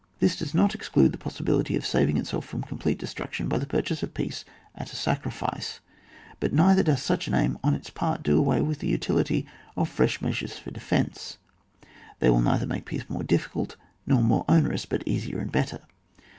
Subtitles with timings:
[0.17, 4.01] This does not exclude the possibility of saving itself from complete destruction by the purchase
[4.01, 4.43] of peace
[4.73, 5.79] at a sacrifice;
[6.39, 9.45] but neither does such an aim on its part do away with the utility
[9.77, 11.37] of fresh measures for defence;
[12.17, 13.75] they will neither make peace more difficult
[14.07, 15.81] nor more onerous, but easier and better.